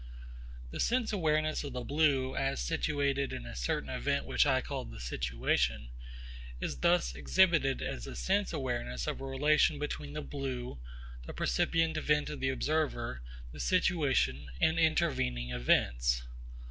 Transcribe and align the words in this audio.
The 0.71 0.79
sense 0.79 1.13
awareness 1.13 1.63
of 1.63 1.73
the 1.73 1.83
blue 1.83 2.35
as 2.35 2.59
situated 2.59 3.31
in 3.31 3.45
a 3.45 3.55
certain 3.55 3.91
event 3.91 4.25
which 4.25 4.47
I 4.47 4.59
call 4.59 4.83
the 4.83 4.99
situation, 4.99 5.89
is 6.59 6.77
thus 6.79 7.13
exhibited 7.13 7.83
as 7.83 8.05
the 8.05 8.15
sense 8.15 8.51
awareness 8.51 9.05
of 9.05 9.21
a 9.21 9.25
relation 9.27 9.77
between 9.77 10.13
the 10.13 10.23
blue, 10.23 10.79
the 11.27 11.33
percipient 11.33 11.97
event 11.97 12.31
of 12.31 12.39
the 12.39 12.49
observer, 12.49 13.21
the 13.51 13.59
situation, 13.59 14.49
and 14.59 14.79
intervening 14.79 15.51
events. 15.51 16.23